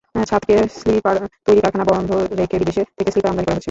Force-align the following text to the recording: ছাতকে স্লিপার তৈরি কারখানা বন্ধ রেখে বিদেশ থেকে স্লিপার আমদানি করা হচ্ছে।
ছাতকে 0.25 0.55
স্লিপার 0.75 1.15
তৈরি 1.45 1.59
কারখানা 1.63 1.85
বন্ধ 1.91 2.09
রেখে 2.39 2.55
বিদেশ 2.61 2.77
থেকে 2.97 3.09
স্লিপার 3.11 3.31
আমদানি 3.31 3.45
করা 3.45 3.55
হচ্ছে। 3.55 3.59